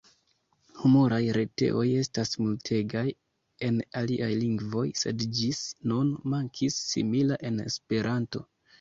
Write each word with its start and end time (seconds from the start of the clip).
Humuraj 0.77 1.19
retejoj 1.37 1.83
estas 2.03 2.31
multegaj 2.45 3.05
en 3.69 3.79
aliaj 4.03 4.33
lingvoj, 4.43 4.89
sed 5.05 5.29
ĝis 5.39 5.63
nun 5.95 6.13
mankis 6.37 6.83
simila 6.91 7.43
en 7.53 7.67
Esperanto. 7.71 8.49